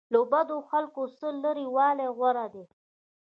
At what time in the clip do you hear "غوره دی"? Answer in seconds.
2.17-2.63